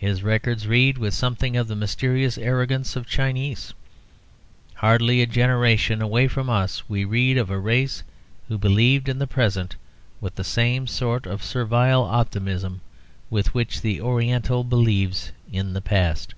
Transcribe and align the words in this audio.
Its 0.00 0.22
records 0.22 0.66
read 0.66 0.96
with 0.96 1.12
something 1.12 1.54
of 1.54 1.68
the 1.68 1.76
mysterious 1.76 2.38
arrogance 2.38 2.96
of 2.96 3.06
Chinese: 3.06 3.74
hardly 4.76 5.20
a 5.20 5.26
generation 5.26 6.00
away 6.00 6.26
from 6.28 6.48
us, 6.48 6.88
we 6.88 7.04
read 7.04 7.36
of 7.36 7.50
a 7.50 7.58
race 7.58 8.02
who 8.48 8.56
believed 8.56 9.06
in 9.06 9.18
the 9.18 9.26
present 9.26 9.76
with 10.18 10.34
the 10.36 10.44
same 10.44 10.86
sort 10.86 11.26
of 11.26 11.44
servile 11.44 12.04
optimism 12.04 12.80
with 13.28 13.52
which 13.52 13.82
the 13.82 14.00
Oriental 14.00 14.64
believes 14.64 15.30
in 15.52 15.74
the 15.74 15.82
past. 15.82 16.32